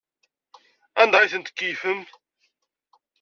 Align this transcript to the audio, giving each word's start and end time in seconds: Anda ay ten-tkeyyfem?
Anda 1.01 1.17
ay 1.19 1.29
ten-tkeyyfem? 1.33 2.01